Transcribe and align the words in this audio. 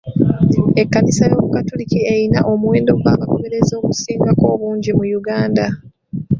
Ekkanisa 0.81 1.23
y'obukatoliki 1.29 1.97
erina 2.11 2.39
omuwendo 2.51 2.91
gw'abagoberezi 3.01 3.71
ogusingako 3.79 4.43
obungi 4.53 4.89
mu 4.97 5.05
Uganda. 5.19 5.65